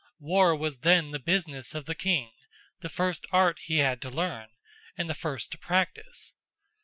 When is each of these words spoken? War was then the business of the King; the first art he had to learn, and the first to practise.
War 0.19 0.55
was 0.55 0.79
then 0.79 1.11
the 1.11 1.19
business 1.19 1.75
of 1.75 1.85
the 1.85 1.93
King; 1.93 2.31
the 2.79 2.89
first 2.89 3.27
art 3.31 3.59
he 3.59 3.77
had 3.77 4.01
to 4.01 4.09
learn, 4.09 4.47
and 4.97 5.07
the 5.07 5.13
first 5.13 5.51
to 5.51 5.59
practise. 5.59 6.33